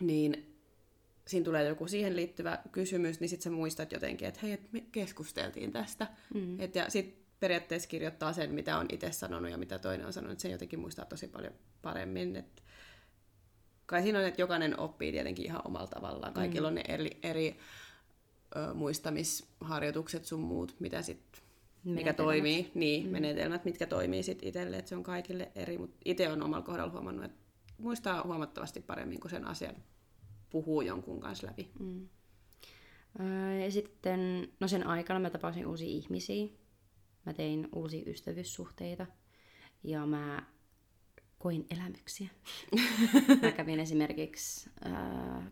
[0.00, 0.47] niin
[1.28, 4.80] siinä tulee joku siihen liittyvä kysymys, niin sitten sä muistat jotenkin, että hei, et me
[4.80, 6.06] keskusteltiin tästä.
[6.34, 6.60] Mm.
[6.60, 10.32] Et ja sitten periaatteessa kirjoittaa sen, mitä on itse sanonut ja mitä toinen on sanonut,
[10.32, 12.36] että se jotenkin muistaa tosi paljon paremmin.
[12.36, 12.62] Et
[13.86, 16.32] kai siinä on, että jokainen oppii tietenkin ihan omalla tavallaan.
[16.32, 16.70] Kaikilla mm.
[16.70, 17.58] on ne eri, eri
[18.56, 21.42] ö, muistamisharjoitukset sun muut, mitä sit,
[21.84, 23.12] mikä toimii, niin, mm.
[23.12, 26.92] menetelmät, mitkä toimii sit itselle, että se on kaikille eri, mutta itse on omalla kohdalla
[26.92, 27.38] huomannut, että
[27.78, 29.74] muistaa huomattavasti paremmin, kun sen asian
[30.50, 31.70] puhuu jonkun kanssa läpi.
[31.78, 32.08] Mm.
[33.64, 36.48] Ja sitten, no sen aikana mä tapasin uusia ihmisiä.
[37.26, 39.06] Mä tein uusia ystävyyssuhteita.
[39.84, 40.46] Ja mä
[41.38, 42.28] koin elämyksiä.
[43.42, 45.50] mä kävin esimerkiksi ää,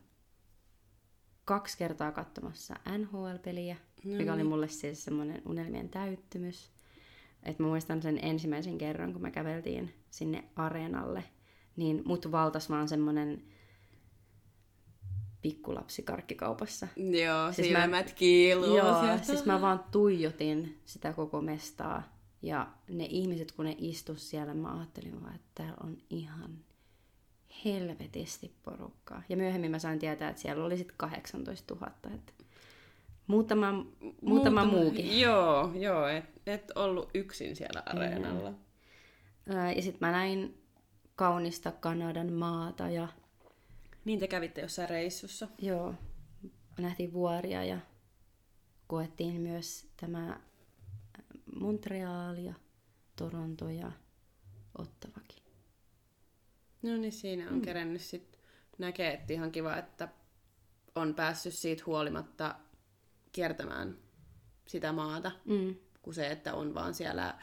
[1.45, 6.71] kaksi kertaa katsomassa NHL-peliä, no mikä oli mulle siis semmoinen unelmien täyttymys.
[7.43, 11.25] Et mä muistan sen ensimmäisen kerran, kun me käveltiin sinne areenalle,
[11.77, 13.43] niin mut valtas vaan semmoinen
[15.51, 16.89] pikkulapsi karkkikaupassa.
[16.97, 18.77] Joo, Siis siis mä- silmät kiiluu.
[18.77, 19.25] Joo, sieltä.
[19.25, 22.03] siis mä vaan tuijotin sitä koko mestaa.
[22.43, 26.51] Ja ne ihmiset, kun ne istus siellä, mä ajattelin vaan, että täällä on ihan
[27.65, 29.23] helvetisti porukkaa.
[29.29, 31.93] Ja myöhemmin mä sain tietää, että siellä oli sitten 18 000.
[32.15, 32.33] Että
[33.27, 35.21] muutama, muutama, muutama muukin.
[35.21, 38.53] Joo, joo, et, et ollut yksin siellä areenalla.
[39.49, 40.59] Ää, Ja sitten mä näin
[41.17, 43.09] kaunista Kanadan maata ja
[44.07, 45.49] Niin te kävitte jossain reissussa.
[45.59, 45.95] joo,
[46.79, 47.79] nähtiin vuoria ja
[48.87, 50.41] koettiin myös tämä
[51.61, 52.55] Montreal ja
[53.17, 53.93] Toronto ja
[54.79, 55.43] Ottavakin.
[56.83, 57.63] No niin, siinä on mm.
[57.63, 58.39] kerännyt sit
[58.79, 60.09] näkee, että ihan kiva, että
[60.95, 62.55] on päässyt siitä huolimatta
[63.33, 63.99] kiertämään
[64.67, 65.75] sitä maata, Mm.
[66.03, 67.35] kuin se, että on vaan siellä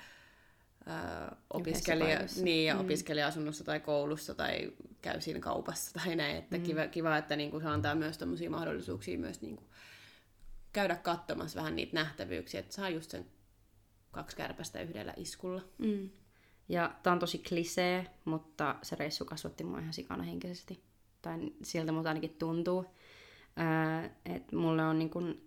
[0.85, 2.43] ää, opiskelija, paikassa.
[2.43, 2.79] niin, ja mm.
[2.81, 4.71] opiskelija-asunnossa tai koulussa tai
[5.03, 6.37] käy siinä kaupassa tai näin.
[6.37, 6.63] Että mm.
[6.63, 9.63] kiva, kiva, että niinku, se antaa myös tämmöisiä mahdollisuuksia myös niinku,
[10.73, 13.25] käydä katsomassa vähän niitä nähtävyyksiä, että saa just sen
[14.11, 15.61] kaksi kärpästä yhdellä iskulla.
[15.77, 16.09] Mm.
[16.69, 20.83] Ja tää on tosi klisee, mutta se reissu kasvatti mua ihan sikana henkisesti.
[21.21, 22.85] Tai sieltä musta ainakin tuntuu.
[24.25, 25.41] Että mulle on niin kun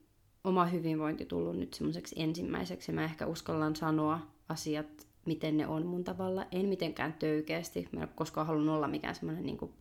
[0.44, 2.92] oma hyvinvointi tullut nyt semmoiseksi ensimmäiseksi.
[2.92, 6.46] Mä ehkä uskallan sanoa asiat, miten ne on mun tavalla.
[6.52, 7.88] En mitenkään töykeästi.
[7.92, 9.74] Mä en ole koskaan halunnut olla mikään semmoinen niin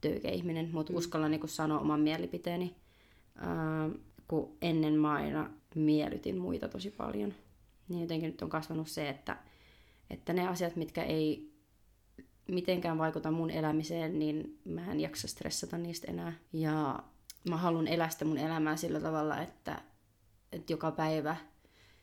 [0.00, 0.96] töykeä ihminen, mutta mm.
[0.96, 2.74] uskallan niin sanoa oman mielipiteeni.
[3.36, 3.90] Ää,
[4.28, 7.34] kun ennen mä aina miellytin muita tosi paljon.
[7.88, 9.36] Niin jotenkin nyt on kasvanut se, että
[10.10, 11.54] että ne asiat, mitkä ei
[12.48, 16.32] mitenkään vaikuta mun elämiseen, niin mä en jaksa stressata niistä enää.
[16.52, 17.02] Ja
[17.48, 19.82] mä haluan elää sitä mun elämää sillä tavalla, että,
[20.52, 21.36] että joka päivä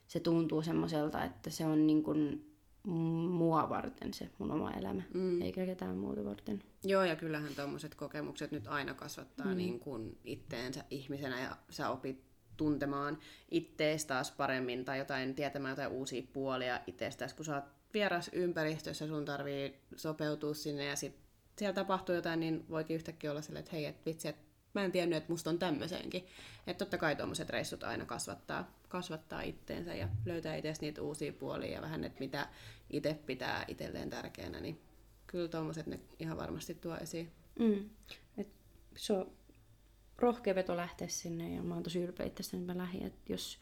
[0.07, 2.50] se tuntuu semmoiselta, että se on niin kuin
[2.83, 5.41] mua varten se mun oma elämä, mm.
[5.41, 6.63] eikä ketään muuta varten.
[6.83, 9.57] Joo, ja kyllähän tuommoiset kokemukset nyt aina kasvattaa mm.
[9.57, 12.23] niin kuin itteensä ihmisenä ja sä opit
[12.57, 13.17] tuntemaan
[13.51, 19.07] ittees taas paremmin tai jotain, tietämään jotain uusia puolia itsestäsi, kun sä oot vieras ympäristössä,
[19.07, 21.15] sun tarvii sopeutua sinne ja sit
[21.57, 24.91] siellä tapahtuu jotain, niin voikin yhtäkkiä olla silleen, että hei, et vitsi, että mä en
[24.91, 26.27] tiennyt, että musta on tämmöiseenkin.
[26.67, 31.71] Että totta kai tuommoiset reissut aina kasvattaa, kasvattaa itteensä ja löytää itse niitä uusia puolia
[31.71, 32.47] ja vähän, että mitä
[32.89, 34.81] itse pitää itselleen tärkeänä, niin
[35.27, 37.31] kyllä tuommoiset ne ihan varmasti tuo esiin.
[37.59, 37.89] Mm.
[38.37, 38.47] Et
[38.95, 39.31] se on
[40.17, 43.05] rohkea veto lähteä sinne ja mä oon tosi ylpeä itsestäni, että mä lähdin.
[43.05, 43.59] Et jos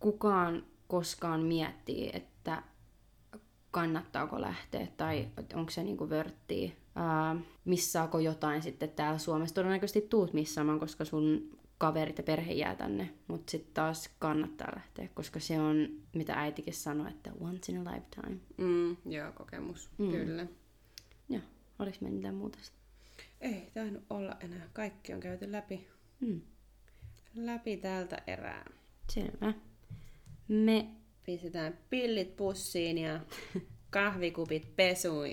[0.00, 2.62] kukaan koskaan miettii, että
[3.70, 9.54] kannattaako lähteä tai onko se niinku vörttiä, ää, missaako jotain sitten täällä Suomessa.
[9.54, 15.08] Todennäköisesti tuut missaamaan, koska sun kaverit ja perhe jää tänne, mutta sitten taas kannattaa lähteä,
[15.14, 18.40] koska se on, mitä äitikin sanoi, että once in a lifetime.
[18.56, 20.10] Mm, joo, kokemus, mm.
[20.10, 20.46] kyllä.
[21.28, 21.42] Joo,
[21.78, 22.58] oliko meillä mitään muuta?
[23.40, 24.68] Ei tainnut olla enää.
[24.72, 25.86] Kaikki on käyty läpi.
[26.20, 26.40] Hmm.
[27.34, 28.70] Läpi tältä erää.
[29.08, 29.54] Selvä.
[30.48, 30.86] Me
[31.30, 33.20] Pistetään pillit pussiin ja
[33.90, 35.26] kahvikupit pesuun.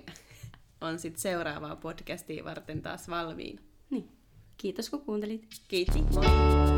[0.82, 3.62] On sitten seuraavaa podcastia varten taas valmiina.
[3.90, 4.12] Niin.
[4.58, 5.48] Kiitos kun kuuntelit.
[5.68, 5.96] Kiitos.
[5.96, 6.77] Moi!